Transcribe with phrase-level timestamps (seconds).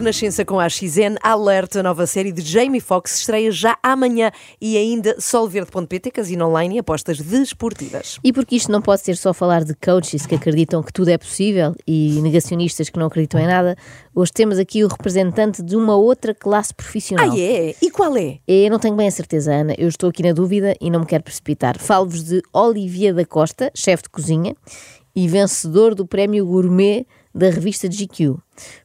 [0.00, 5.14] Renascença com a XN, alerta, nova série de Jamie Foxx estreia já amanhã e ainda
[5.20, 8.18] solverde.pt, casino online e apostas desportivas.
[8.24, 11.18] E porque isto não pode ser só falar de coaches que acreditam que tudo é
[11.18, 13.76] possível e negacionistas que não acreditam em nada,
[14.14, 17.30] hoje temos aqui o representante de uma outra classe profissional.
[17.30, 17.74] Ah, é?
[17.82, 18.38] E qual é?
[18.48, 21.06] Eu não tenho bem a certeza, Ana, eu estou aqui na dúvida e não me
[21.06, 21.78] quero precipitar.
[21.78, 24.56] Falo-vos de Olivia da Costa, chefe de cozinha
[25.14, 28.36] e vencedor do prémio Gourmet da revista GQ.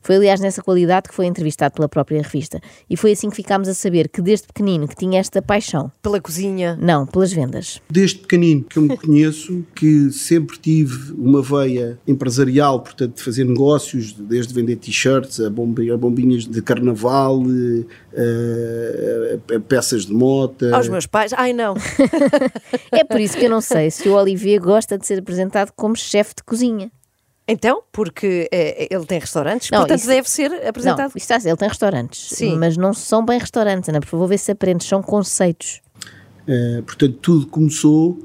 [0.01, 2.61] Foi, aliás, nessa qualidade que foi entrevistado pela própria revista.
[2.89, 5.91] E foi assim que ficámos a saber que desde pequenino que tinha esta paixão.
[6.01, 6.77] Pela cozinha?
[6.79, 7.81] Não, pelas vendas.
[7.89, 13.43] Desde pequenino que eu me conheço, que sempre tive uma veia empresarial, portanto, de fazer
[13.43, 17.43] negócios, desde vender t-shirts a, bombinhas de carnaval,
[18.15, 20.73] a, a, a peças de moto.
[20.73, 21.33] Aos meus pais?
[21.33, 21.75] Ai, não.
[22.91, 25.95] é por isso que eu não sei se o Olivier gosta de ser apresentado como
[25.95, 26.91] chefe de cozinha.
[27.47, 31.09] Então, porque é, ele tem restaurantes, não, portanto isso, deve ser apresentado.
[31.09, 32.57] Não, está, ele tem restaurantes, Sim.
[32.57, 35.81] mas não são bem restaurantes, Ana, por favor, vê se aprendes, são conceitos.
[36.47, 38.17] É, portanto, tudo começou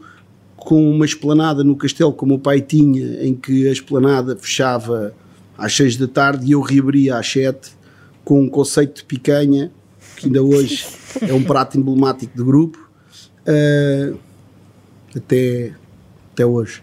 [0.56, 5.14] com uma esplanada no castelo que o meu pai tinha, em que a esplanada fechava
[5.56, 7.72] às seis da tarde e eu reabria às sete,
[8.24, 9.70] com um conceito de picanha,
[10.16, 10.86] que ainda hoje
[11.20, 12.90] é um prato emblemático do grupo,
[13.42, 14.18] uh,
[15.14, 15.74] até,
[16.32, 16.82] até hoje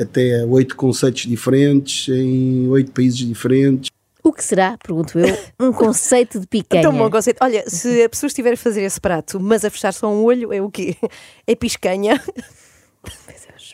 [0.00, 3.90] até oito conceitos diferentes em oito países diferentes.
[4.22, 6.82] O que será, pergunto eu, um conceito de picanha?
[6.82, 7.38] Tão bom conceito.
[7.40, 10.52] Olha, se a pessoa estiver a fazer esse prato, mas a fechar só um olho,
[10.52, 10.96] é o quê?
[11.46, 12.20] É piscanha.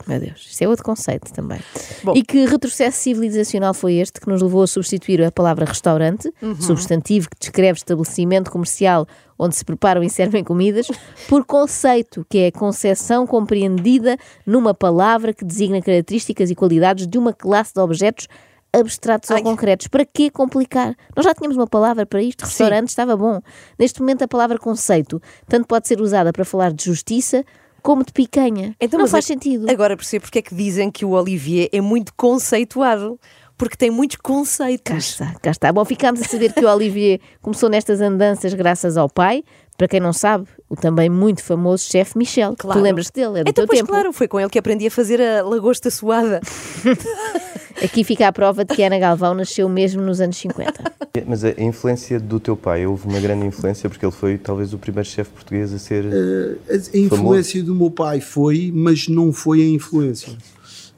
[0.07, 1.61] Meu Deus, isso é outro conceito também.
[2.03, 2.13] Bom.
[2.15, 6.61] E que retrocesso civilizacional foi este que nos levou a substituir a palavra restaurante, uhum.
[6.61, 9.07] substantivo que descreve estabelecimento comercial
[9.39, 10.87] onde se preparam e servem comidas,
[11.29, 17.19] por conceito, que é a concepção compreendida numa palavra que designa características e qualidades de
[17.19, 18.29] uma classe de objetos
[18.73, 19.39] abstratos Ai.
[19.39, 19.87] ou concretos.
[19.87, 20.97] Para que complicar?
[21.15, 22.93] Nós já tínhamos uma palavra para isto, restaurante Sim.
[22.93, 23.41] estava bom.
[23.79, 27.45] Neste momento a palavra conceito tanto pode ser usada para falar de justiça
[27.83, 28.75] como de picanha.
[28.81, 29.71] Então, não faz sentido.
[29.71, 33.19] Agora percebo porque é que dizem que o Olivier é muito conceituado.
[33.57, 34.91] Porque tem muitos conceitos.
[34.91, 35.73] Cá está, cá está.
[35.73, 39.45] Bom, ficámos a saber que o Olivier começou nestas andanças graças ao pai.
[39.77, 42.55] Para quem não sabe, o também muito famoso chefe Michel.
[42.57, 42.81] Claro.
[42.81, 43.41] Tu lembras dele?
[43.41, 43.91] É do então, teu pois tempo.
[43.91, 46.41] claro, foi com ele que aprendi a fazer a lagosta suada.
[47.83, 50.93] Aqui fica a prova de que Ana Galvão nasceu mesmo nos anos 50.
[51.27, 54.79] Mas a influência do teu pai, houve uma grande influência, porque ele foi talvez o
[54.79, 56.05] primeiro chefe português a ser.
[56.05, 57.65] Uh, a, influência famoso.
[57.65, 60.33] do meu pai foi, mas não foi a influência.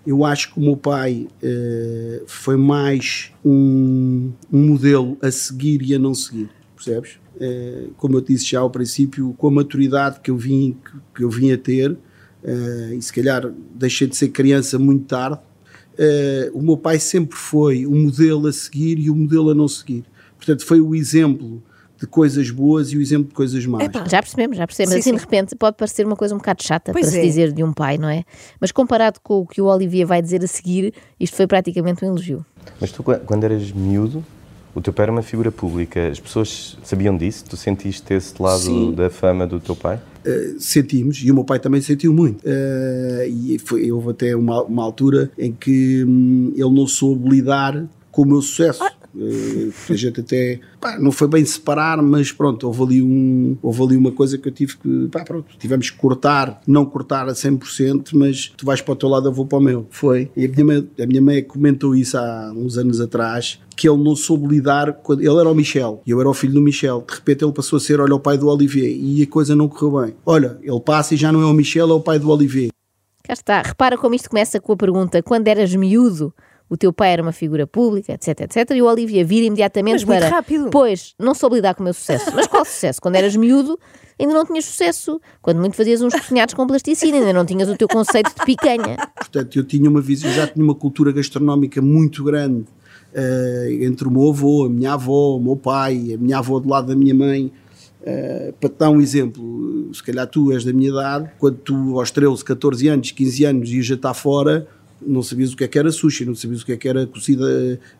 [0.06, 5.94] Eu acho que o meu pai uh, foi mais um, um, modelo a seguir e
[5.94, 7.12] a não seguir, percebes?
[7.36, 11.24] Uh, como eu disse já ao princípio, com a maturidade que eu vim, que, que
[11.24, 15.40] eu vim a ter, uh, e se calhar deixei de ser criança muito tarde,
[16.52, 20.04] o meu pai sempre foi o modelo a seguir e o modelo a não seguir.
[20.36, 21.62] Portanto, foi o exemplo
[21.98, 23.84] de coisas boas e o exemplo de coisas más.
[23.84, 24.94] Epa, já percebemos, já percebemos.
[24.94, 25.16] Sim, assim, sim.
[25.16, 27.20] de repente, pode parecer uma coisa um bocado chata pois para é.
[27.20, 28.24] se dizer de um pai, não é?
[28.60, 32.08] Mas comparado com o que o Olivier vai dizer a seguir, isto foi praticamente um
[32.08, 32.44] elogio.
[32.80, 34.24] Mas tu, quando eras miúdo,
[34.74, 36.08] o teu pai era uma figura pública.
[36.08, 37.44] As pessoas sabiam disso?
[37.48, 38.92] Tu sentiste esse lado sim.
[38.92, 40.00] da fama do teu pai?
[40.26, 42.42] Uh, sentimos, e o meu pai também sentiu muito.
[42.44, 47.86] Uh, e foi, houve até uma, uma altura em que hum, ele não soube lidar
[48.10, 48.82] com o meu sucesso.
[48.82, 53.82] Ah a gente até pá, não foi bem separar, mas pronto, houve ali, um, houve
[53.82, 57.32] ali uma coisa que eu tive que, pá, pronto, tivemos que cortar, não cortar a
[57.32, 59.86] 100%, mas tu vais para o teu lado, eu vou para o meu.
[59.90, 60.30] Foi.
[60.36, 64.02] E a minha mãe, a minha mãe comentou isso há uns anos atrás, que ele
[64.02, 67.04] não soube lidar, quando, ele era o Michel, e eu era o filho do Michel,
[67.06, 69.68] de repente ele passou a ser, olha, o pai do Olivier, e a coisa não
[69.68, 70.14] correu bem.
[70.24, 72.70] Olha, ele passa e já não é o Michel, é o pai do Olivier.
[73.22, 76.32] Cá está, repara como isto começa com a pergunta, quando eras miúdo,
[76.74, 78.70] o teu pai era uma figura pública, etc, etc.
[78.72, 80.28] E o Olivia vira imediatamente Mas para.
[80.28, 80.70] rápido.
[80.70, 82.30] Pois, não soube lidar com o meu sucesso.
[82.34, 83.00] Mas qual sucesso?
[83.00, 83.78] Quando eras miúdo,
[84.18, 85.20] ainda não tinhas sucesso.
[85.40, 88.96] Quando muito fazias uns cozinhados com plasticina, ainda não tinhas o teu conceito de picanha.
[89.16, 92.64] Portanto, eu tinha uma visão, já tinha uma cultura gastronómica muito grande
[93.14, 96.68] uh, entre o meu avô, a minha avó, o meu pai, a minha avó do
[96.68, 97.52] lado da minha mãe.
[98.00, 101.98] Uh, para te dar um exemplo, se calhar tu és da minha idade, quando tu
[101.98, 104.66] aos 13, 14 anos, 15 anos ias já estar fora,
[105.06, 107.06] não sabias o que é que era sushi, não sabias o que é que era
[107.06, 107.44] cozida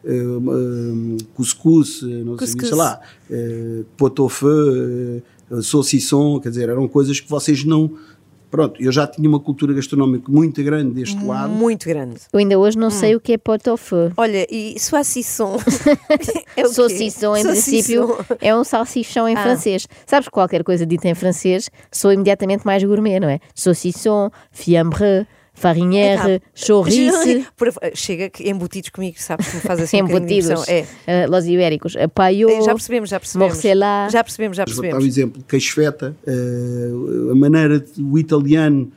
[0.05, 2.51] uh, uh, cuscuz, não cuscuz.
[2.51, 7.91] sabias, sei lá, uh, pot-au-feu, uh, saucisson, quer dizer, eram coisas que vocês não
[8.55, 11.53] Pronto, eu já tinha uma cultura gastronómica muito grande deste lado.
[11.53, 12.21] Muito grande.
[12.33, 12.91] Eu ainda hoje não hum.
[12.91, 14.13] sei o que é pot-au-feu.
[14.17, 15.59] Olha, e saucisson?
[16.57, 19.43] é saucisson, em princípio, é um salsichão em ah.
[19.43, 19.89] francês.
[20.07, 23.41] Sabes, qualquer coisa dita em francês sou imediatamente mais gourmet, não é?
[23.57, 27.47] Saucisson, fiambre, Farinière, chourice.
[27.57, 30.89] Por- Chega que embutidos comigo, sabes que me faz assim um bocadinho de Embutidos, impressão.
[31.07, 31.23] É.
[31.23, 33.55] eh, los ibéricos, a paio, É, Já percebemos, já percebemos.
[33.55, 34.09] morcelá.
[34.11, 35.05] Já percebemos, já Vou dar um percebemos.
[35.17, 38.91] exemplo, queixo-feta, eh, a maneira de- o italiano,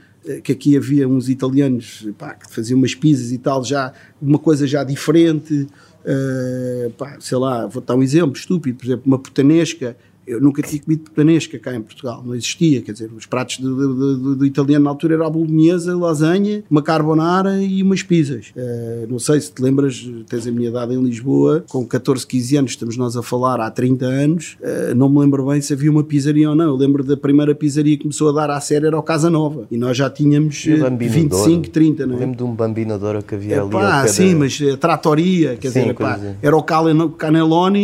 [0.43, 4.67] que aqui havia uns italianos pá, que faziam umas pizzas e tal, já uma coisa
[4.67, 5.67] já diferente,
[6.05, 9.95] eh, pá, sei lá, vou dar um exemplo estúpido, por exemplo, uma putanesca,
[10.27, 14.45] eu nunca tinha comido putanesca cá em Portugal, não existia, quer dizer, os pratos do,
[14.45, 18.51] italiano na altura era a bolonhesa, lasanha, uma carbonara e umas pizzas.
[18.55, 22.57] Eh, não sei se te lembras, tens a minha idade em Lisboa, com 14, 15
[22.57, 25.89] anos, estamos nós a falar há 30 anos, eh, não me lembro bem se havia
[25.89, 26.65] uma pizzaria ou não.
[26.65, 29.67] Eu lembro da primeira pizzaria que começou a dar à série era o Casa Nova.
[29.71, 31.69] E nós já tínhamos E o eh, Bambino 25, Douro?
[31.69, 32.19] 30, não é?
[32.19, 35.55] Lembro de um Bambino Douro que havia ali ao Pá, pé sim, mas a tratoria,
[35.55, 37.79] quer Sim, dizer, era o canelone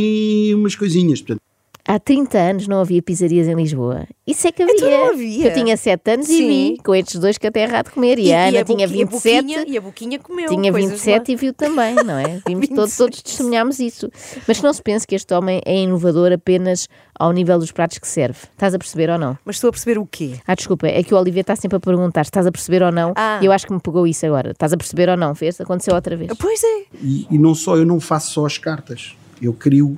[0.50, 1.22] e umas coisinhas.
[1.22, 1.43] Portanto,
[1.86, 4.08] Há 30 anos não havia pizzarias em Lisboa.
[4.26, 4.76] Isso é que havia.
[4.76, 5.48] Então não havia?
[5.50, 6.48] Eu tinha 7 anos e Sim.
[6.48, 8.18] vi, com estes dois que até é errado comer.
[8.20, 9.42] E, a Ana tinha Boquinha- 27.
[9.42, 10.48] Boquinha, e a Boquinha comeu.
[10.50, 11.34] Tinha coisas 27 lá.
[11.34, 12.40] e viu também, não é?
[12.48, 12.98] Vimos todos, 27.
[12.98, 14.10] todos testemunhámos isso.
[14.48, 16.88] Mas que não se pense que este homem é inovador apenas
[17.20, 18.40] ao nível dos pratos que serve.
[18.54, 19.38] Estás a perceber ou não?
[19.44, 20.36] Mas estou a perceber o quê?
[20.48, 23.12] Ah, desculpa, é que o Olivier está sempre a perguntar: estás a perceber ou não?
[23.18, 23.40] Ah.
[23.42, 24.52] E eu acho que me pegou isso agora.
[24.52, 25.36] Estás a perceber ou não?
[25.36, 25.60] Fez?
[25.60, 26.32] Aconteceu outra vez.
[26.40, 26.84] Pois é.
[27.02, 29.18] E, e não só, eu não faço só as cartas.
[29.42, 29.98] Eu crio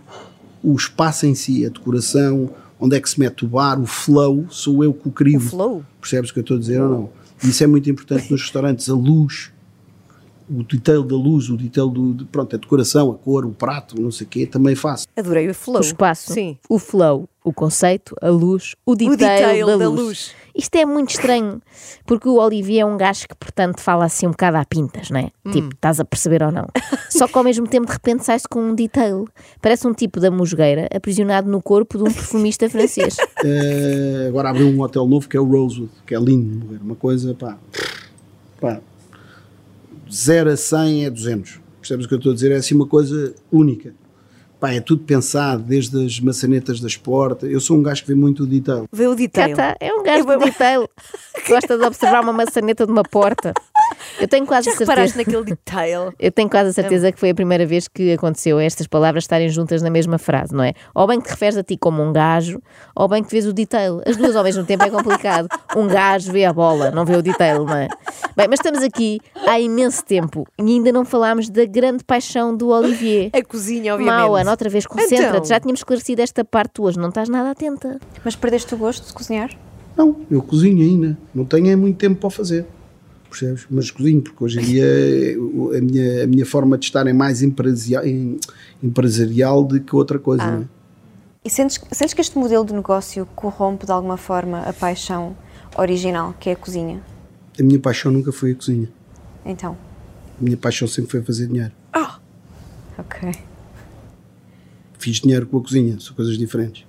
[0.65, 4.45] o espaço em si, a decoração, onde é que se mete o bar, o flow,
[4.49, 5.37] sou eu que o crio.
[5.37, 5.85] O flow?
[6.01, 7.09] Percebes o que eu estou a dizer ou não?
[7.43, 9.51] Isso é muito importante nos restaurantes, a luz,
[10.49, 13.99] o detail da luz, o detail do, de, pronto, a decoração, a cor, o prato,
[13.99, 15.07] não sei o quê, também faço.
[15.15, 15.77] Adorei o flow.
[15.77, 16.57] O espaço, Sim.
[16.69, 20.01] o flow, o conceito, a luz, o detail, detail da, da luz.
[20.01, 20.35] luz.
[20.55, 21.61] Isto é muito estranho,
[22.05, 25.19] porque o Olivier é um gajo que, portanto, fala assim um bocado a pintas, não
[25.19, 25.31] é?
[25.45, 25.51] Hum.
[25.51, 26.65] Tipo, estás a perceber ou não?
[27.09, 29.27] Só que ao mesmo tempo, de repente, sai-se com um detail.
[29.61, 33.17] Parece um tipo da musgueira aprisionado no corpo de um perfumista francês.
[33.47, 36.95] Eh, agora abriu um hotel novo que é o Rosewood, que é lindo, morrer, uma
[36.95, 37.57] coisa, pá,
[38.59, 38.79] pá,
[40.11, 41.59] 0 a 100 é 200.
[41.79, 42.51] Percebes o que eu estou a dizer?
[42.51, 43.93] É assim uma coisa única.
[44.59, 47.51] Pá, é tudo pensado, desde as maçanetas das portas.
[47.51, 48.85] Eu sou um gajo que vê muito o detail.
[48.91, 49.51] Vê o detail.
[49.51, 50.89] está, é um gajo de detail.
[51.47, 53.53] Gosta de observar uma maçaneta de uma porta.
[54.19, 55.17] Eu tenho quase Já a certeza.
[55.17, 56.13] naquele detail?
[56.19, 59.49] Eu tenho quase a certeza que foi a primeira vez que aconteceu estas palavras estarem
[59.49, 60.73] juntas na mesma frase, não é?
[60.93, 62.61] Ou bem que te referes a ti como um gajo,
[62.95, 64.01] ou bem que vês o detail.
[64.05, 65.47] As duas ao mesmo tempo é complicado.
[65.75, 67.87] Um gajo vê a bola, não vê o detail, não é?
[68.35, 72.69] Bem, mas estamos aqui há imenso tempo e ainda não falámos da grande paixão do
[72.69, 73.29] Olivier.
[73.33, 74.21] A cozinha, obviamente.
[74.21, 75.29] Mau, Ana, outra vez, concentra-te.
[75.29, 75.45] Então.
[75.45, 77.99] Já tínhamos esclarecido esta parte hoje, não estás nada atenta.
[78.23, 79.49] Mas perdeste o gosto de cozinhar?
[79.95, 81.17] Não, eu cozinho ainda.
[81.33, 82.65] Não tenho é muito tempo para o fazer.
[83.37, 83.67] Percebes?
[83.69, 84.85] Mas cozinho, porque hoje em dia
[85.37, 88.39] o- a minha, a minha forma de estar é mais empresarial, em-
[88.81, 90.65] empresarial do que outra coisa, não é?
[91.43, 95.35] E sentes, sentes que este modelo de negócio corrompe de alguma forma a paixão
[95.77, 97.03] original, que é a cozinha?
[97.59, 98.89] A minha paixão nunca foi a cozinha.
[99.45, 99.77] Então,
[100.39, 101.71] A minha paixão sempre foi fazer dinheiro.
[102.97, 103.31] ok.
[104.97, 106.85] Fiz dinheiro com a cozinha, são coisas diferentes.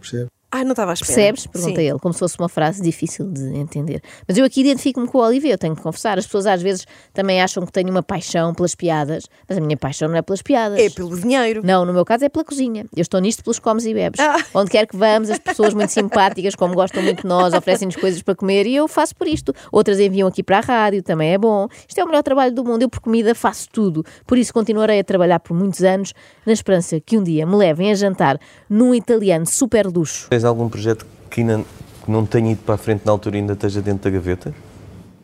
[0.00, 0.28] Percebe?
[0.68, 1.14] Não estava à espera.
[1.14, 1.46] Percebes?
[1.46, 1.88] Pergunta Sim.
[1.88, 4.02] ele, como se fosse uma frase difícil de entender.
[4.28, 6.18] Mas eu aqui identifico-me com o Olivier, eu tenho que confessar.
[6.18, 9.78] As pessoas às vezes também acham que tenho uma paixão pelas piadas, mas a minha
[9.78, 10.78] paixão não é pelas piadas.
[10.78, 11.62] É pelo dinheiro.
[11.64, 12.84] Não, no meu caso é pela cozinha.
[12.94, 14.20] Eu estou nisto pelos comes e bebes.
[14.20, 14.36] Ah.
[14.52, 18.20] Onde quer que vamos, as pessoas muito simpáticas, como gostam muito de nós, oferecem-nos coisas
[18.20, 19.54] para comer e eu faço por isto.
[19.72, 21.66] Outras enviam aqui para a rádio, também é bom.
[21.88, 22.82] Isto é o melhor trabalho do mundo.
[22.82, 24.04] Eu, por comida, faço tudo.
[24.26, 26.12] Por isso, continuarei a trabalhar por muitos anos,
[26.44, 30.28] na esperança que um dia me levem a jantar num italiano super luxo.
[30.58, 31.64] Algum projeto que ainda
[32.08, 34.52] não tenha ido para a frente na altura e ainda esteja dentro da gaveta?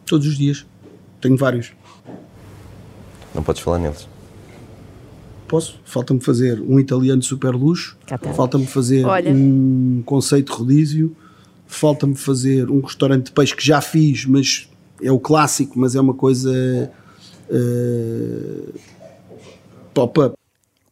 [0.07, 0.65] Todos os dias.
[1.21, 1.73] Tenho vários.
[3.35, 4.07] Não podes falar neles.
[5.49, 5.81] Posso?
[5.85, 7.99] Falta-me fazer um italiano super luxo,
[8.37, 9.33] falta-me fazer Olha.
[9.33, 11.17] um conceito rodízio,
[11.67, 14.71] falta-me fazer um restaurante de peixe que já fiz, mas
[15.03, 16.93] é o clássico, mas é uma coisa
[17.51, 18.69] eh,
[19.93, 20.37] pop-up.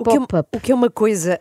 [0.00, 0.49] O que, é, Pop-up.
[0.56, 1.40] o que é uma coisa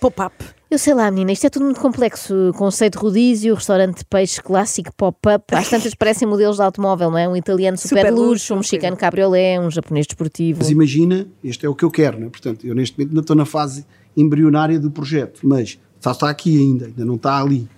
[0.00, 0.55] pop-up.
[0.68, 2.34] Eu sei lá, menina, isto é tudo muito complexo.
[2.56, 5.44] Conceito rodízio, restaurante de peixe clássico, pop-up.
[5.54, 7.28] Às tantas parecem modelos de automóvel, não é?
[7.28, 10.58] Um italiano super, Super luxo, luxo, um mexicano cabriolé, um japonês desportivo.
[10.58, 12.28] Mas imagina, este é o que eu quero, né?
[12.28, 16.58] portanto, eu neste momento ainda estou na fase embrionária do projeto, mas só está aqui
[16.58, 17.68] ainda, ainda não está ali.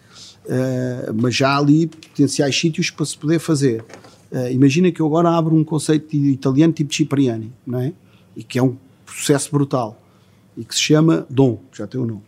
[0.49, 3.85] Eh, mas já há ali potenciais sítios para se poder fazer.
[4.33, 7.93] Eh, imagina que eu agora abro um conceito de italiano tipo Cipriani, não é?
[8.35, 10.01] E que é um processo brutal
[10.57, 12.28] e que se chama Dom, já tem o nome.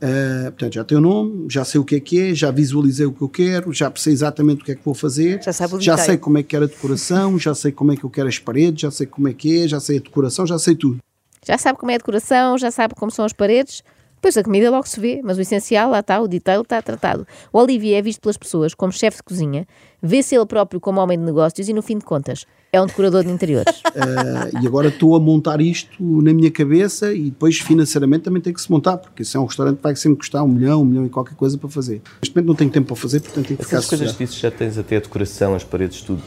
[0.00, 3.04] Eh, portanto, já tem o nome, já sei o que é que é, já visualizei
[3.04, 5.74] o que eu quero, já sei exatamente o que é que vou fazer, Já sabe
[5.74, 8.10] o já sei como é que quero a decoração, já sei como é que eu
[8.10, 10.76] quero as paredes, já sei como é que é, já sei a decoração, já sei
[10.76, 10.98] tudo.
[11.44, 13.82] Já sabe como é a decoração, já sabe como são as paredes.
[14.20, 17.26] Pois a comida logo se vê, mas o essencial, lá está, o detail está tratado.
[17.52, 19.66] O Olivier é visto pelas pessoas como chefe de cozinha,
[20.02, 23.24] vê-se ele próprio como homem de negócios e, no fim de contas, é um decorador
[23.24, 23.80] de interiores.
[23.80, 28.52] Uh, e agora estou a montar isto na minha cabeça e depois financeiramente também tem
[28.52, 30.84] que se montar, porque se é um restaurante que vai sempre custar um milhão, um
[30.84, 32.02] milhão e qualquer coisa para fazer.
[32.22, 34.38] Neste momento não tenho tempo para fazer, portanto tenho que Essas ficar coisas que dizes,
[34.40, 36.22] já tens até a decoração, as paredes, tudo.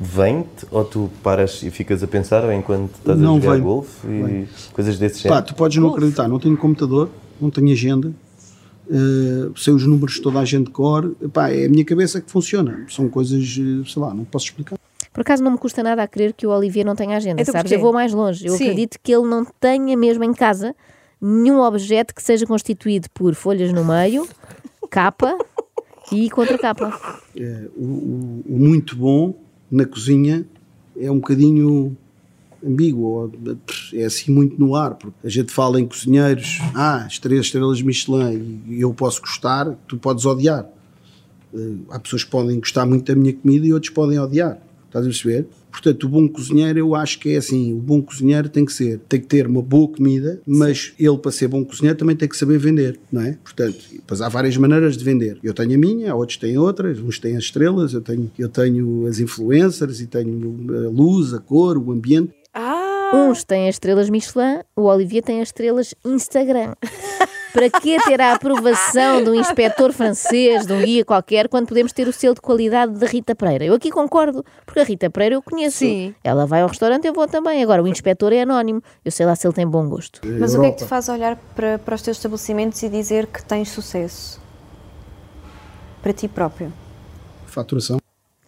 [0.00, 3.62] Vem-te ou tu paras e ficas a pensar enquanto estás Não a jogar vem.
[3.62, 4.48] golfe e Vem.
[4.72, 5.46] coisas desse Pá, género?
[5.46, 8.08] tu podes não acreditar, não tenho computador, não tenho agenda,
[8.88, 12.20] uh, sei os números de toda a gente de cor, Pá, é a minha cabeça
[12.20, 12.84] que funciona.
[12.88, 14.76] São coisas, eh, sei lá, não posso explicar.
[15.12, 17.52] Por acaso não me custa nada a crer que o Olivier não tenha agenda, Então
[17.52, 17.64] sabes?
[17.70, 17.76] porquê?
[17.76, 18.46] Eu vou mais longe.
[18.46, 18.64] Eu Sim.
[18.64, 20.74] acredito que ele não tenha mesmo em casa
[21.20, 24.26] nenhum objeto que seja constituído por folhas no meio,
[24.90, 25.36] capa
[26.10, 26.98] e contracapa.
[27.36, 29.34] Eh, o, o- o muito bom
[29.70, 30.44] na cozinha
[30.98, 31.96] é um bocadinho
[32.64, 33.30] ambíguo,
[33.92, 37.82] é assim muito no ar, porque a gente fala em cozinheiros, ah, as três estrelas
[37.82, 40.66] Michelin, e eu posso gostar, tu podes odiar.
[41.54, 44.58] Eh, há pessoas que podem gostar muito da minha comida e outros podem odiar.
[44.92, 45.46] Estás a perceber?
[45.70, 49.00] Portanto, o bom cozinheiro, eu acho que é assim: o bom cozinheiro tem que ser,
[49.08, 52.36] tem que ter uma boa comida, mas ele, para ser bom cozinheiro, também tem que
[52.36, 53.38] saber vender, não é?
[53.42, 55.38] Portanto, depois há várias maneiras de vender.
[55.42, 59.06] Eu tenho a minha, outros têm outras, uns têm as estrelas, eu tenho, eu tenho
[59.06, 62.34] as influencers e tenho a luz, a cor, o ambiente.
[62.52, 66.74] Ah, Uns têm as estrelas Michelin, o Olivier tem as estrelas Instagram.
[67.52, 71.92] Para que ter a aprovação de um inspetor francês, de um guia qualquer, quando podemos
[71.92, 73.64] ter o selo de qualidade da Rita Pereira?
[73.64, 75.78] Eu aqui concordo, porque a Rita Pereira eu conheço.
[75.78, 76.14] Sim.
[76.24, 77.62] Ela vai ao restaurante, eu vou também.
[77.62, 78.82] Agora, o inspetor é anónimo.
[79.04, 80.20] Eu sei lá se ele tem bom gosto.
[80.40, 80.86] Mas o que é que te Europa.
[80.86, 84.40] faz olhar para, para os teus estabelecimentos e dizer que tens sucesso?
[86.02, 86.72] Para ti próprio.
[87.46, 88.01] Faturação.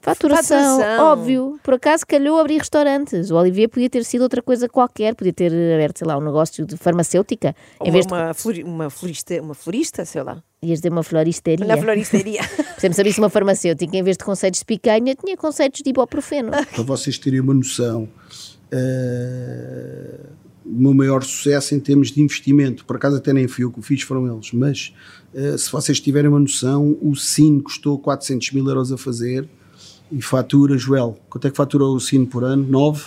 [0.04, 1.06] Faturação, Faturação.
[1.06, 1.60] óbvio.
[1.62, 3.30] Por acaso calhou abrir restaurantes.
[3.30, 6.66] O Olivier podia ter sido outra coisa qualquer, podia ter aberto, sei lá, um negócio
[6.66, 7.54] de farmacêutica.
[7.80, 8.12] ou em vez de.
[8.12, 10.42] uma, flori- uma florista, uma florista, sei lá.
[10.62, 11.66] Ias dizer uma floristeria.
[11.66, 12.40] Na floristeria.
[12.48, 15.90] Por exemplo, se abrisse uma farmacêutica, em vez de conceitos de picanha, tinha conceitos de
[15.90, 16.50] ibuprofeno.
[16.74, 18.08] Para vocês terem uma noção,
[18.72, 20.20] eh,
[20.64, 23.78] o meu maior sucesso em termos de investimento, por acaso até nem fui eu que
[23.78, 24.94] o fiz, foram eles, mas
[25.34, 29.46] eh, se vocês tiverem uma noção, o Cine custou 400 mil euros a fazer
[30.10, 32.64] e fatura, Joel, quanto é que fatura o Cine por ano?
[32.68, 33.04] 9?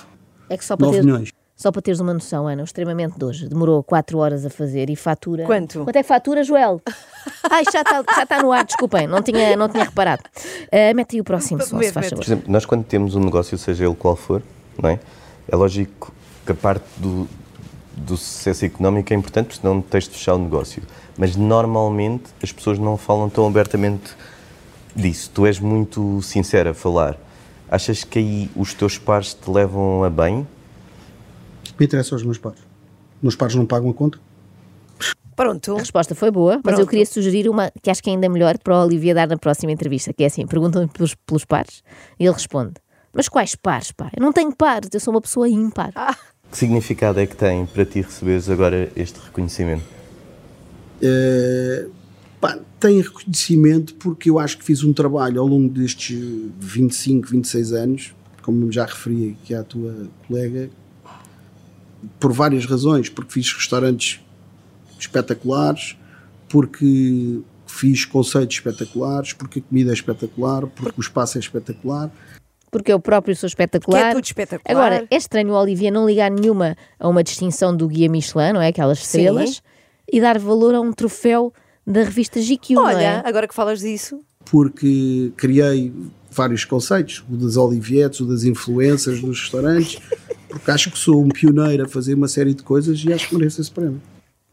[0.50, 1.30] É que só para, 9 ter, milhões.
[1.56, 4.89] só para teres uma noção, Ana, o extremamente de hoje demorou 4 horas a fazer
[4.89, 5.44] e fatura.
[5.46, 5.84] Quanto?
[5.84, 6.82] Quanto é que fatura, Joel?
[7.50, 10.24] Ai, já está já está no ar, desculpem, não tinha, não tinha reparado.
[10.25, 12.24] Uh, mete aí o próximo só, se faz favor.
[12.24, 14.42] Por exemplo, nós quando temos um negócio, seja ele qual for,
[14.82, 15.00] não é?
[15.48, 16.13] É lógico
[16.46, 17.27] que a parte do,
[17.96, 20.84] do sucesso económico é importante, porque senão tens de fechar o negócio.
[21.18, 24.16] Mas normalmente as pessoas não falam tão abertamente
[25.01, 25.32] disso.
[25.34, 27.18] Tu és muito sincera a falar.
[27.70, 30.48] Achas que aí os teus pares te levam a bem?
[31.80, 32.60] Me interessa aos meus pares.
[33.22, 34.20] Meus pares não pagam a conta?
[35.36, 35.75] Pronto.
[35.75, 36.89] A resposta foi boa, mas eu Pronto.
[36.89, 39.72] queria sugerir uma que acho que é ainda melhor para o Olivia dar na próxima
[39.72, 41.84] entrevista, que é assim, perguntam-lhe pelos, pelos pares
[42.20, 42.74] e ele responde,
[43.13, 44.10] mas quais pares, pá?
[44.18, 45.92] Eu não tenho pares, eu sou uma pessoa ímpar.
[46.50, 49.84] Que significado é que tem para ti receberes agora este reconhecimento?
[51.01, 51.86] Eh,
[52.39, 56.17] pá, tem reconhecimento porque eu acho que fiz um trabalho ao longo destes
[56.60, 60.70] 25, 26 anos, como já referi aqui à tua colega,
[62.20, 64.22] por várias razões, porque fiz restaurantes
[65.00, 65.98] espetaculares,
[66.48, 72.12] porque fiz conceitos espetaculares, porque a comida é espetacular, porque o espaço é espetacular.
[72.72, 74.01] porque eu próprio sou espetacular.
[74.01, 74.77] Que é tudo espetacular.
[74.77, 78.62] Agora, é estranho o Olivia não ligar nenhuma a uma distinção do guia Michelin, não
[78.62, 78.67] é?
[78.67, 79.62] Aquelas estrelas,
[80.12, 81.53] e dar valor a um troféu
[81.88, 83.22] da revista GQ, não Olha, é?
[83.24, 85.94] agora que falas disso, porque criei
[86.29, 90.00] vários conceitos, o das olivietes, o das influências nos restaurantes,
[90.50, 93.36] porque acho que sou um pioneiro a fazer uma série de coisas e acho que
[93.36, 94.01] mereço esse prémio.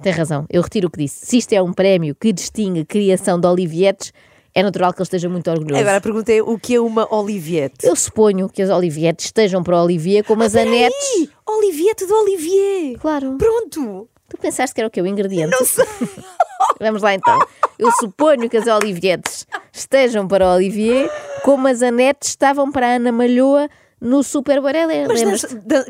[0.01, 1.27] Tem razão, eu retiro o que disse.
[1.27, 4.13] Se isto é um prémio que distingue a criação de Olivietes,
[4.55, 5.81] é natural que ele esteja muito orgulhoso.
[5.81, 7.85] agora a pergunta é o que é uma Oliviette?
[7.85, 10.97] Eu suponho que as Olivietes estejam para o Olivier como as anetes.
[11.19, 12.99] Ih, Oliviette do Olivier!
[13.01, 13.37] Claro.
[13.37, 14.09] Pronto!
[14.29, 15.03] Tu pensaste que era o quê?
[15.03, 15.51] O ingrediente?
[15.51, 15.85] Não sei.
[16.81, 17.39] Vamos lá então.
[17.79, 21.11] Eu suponho que as Olivietes estejam para o Olivier
[21.43, 23.69] como as anetes estavam para a Ana Malhoa
[24.01, 25.07] no Super Barelé.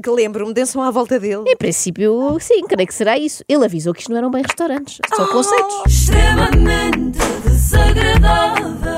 [0.06, 1.44] Lembro-me, dançam à volta dele.
[1.46, 3.44] Em princípio, sim, creio que será isso.
[3.48, 5.74] Ele avisou que isto não eram bem restaurantes, são conceitos.
[5.86, 8.93] extremamente desagradável.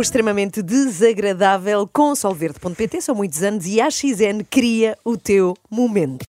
[0.00, 6.26] Extremamente desagradável com solverde.pt são muitos anos e a XN cria o teu momento.